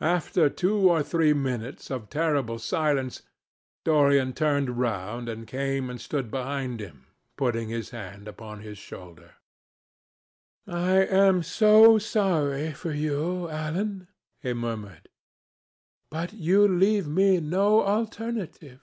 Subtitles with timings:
[0.00, 3.20] After two or three minutes of terrible silence,
[3.84, 7.04] Dorian turned round and came and stood behind him,
[7.36, 9.34] putting his hand upon his shoulder.
[10.66, 14.08] "I am so sorry for you, Alan,"
[14.40, 15.10] he murmured,
[16.10, 18.80] "but you leave me no alternative.